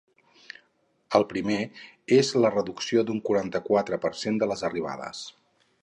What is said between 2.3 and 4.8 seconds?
la reducció d’un quaranta-quatre per cent de les